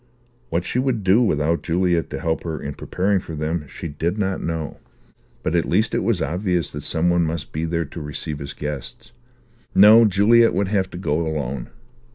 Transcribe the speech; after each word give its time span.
What 0.49 0.65
she 0.65 0.79
would 0.79 1.03
do 1.03 1.21
without 1.21 1.61
Juliet 1.61 2.09
to 2.09 2.19
help 2.19 2.41
her 2.43 2.59
in 2.59 2.73
preparing 2.73 3.19
for 3.19 3.35
them, 3.35 3.67
she 3.67 3.87
did 3.87 4.17
not 4.17 4.41
know, 4.41 4.79
but 5.43 5.53
at 5.53 5.69
least 5.69 5.93
it 5.93 5.99
was 6.03 6.23
obvious 6.23 6.71
that 6.71 6.81
some 6.81 7.11
one 7.11 7.23
must 7.23 7.51
be 7.51 7.65
there 7.65 7.85
to 7.85 8.01
receive 8.01 8.39
his 8.39 8.53
guests. 8.53 9.11
No, 9.75 10.05
Juliet 10.05 10.55
would 10.55 10.69
have 10.69 10.89
to 10.89 10.97
go 10.97 11.19
alone. 11.27 11.69